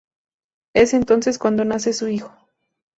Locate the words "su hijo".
1.93-2.33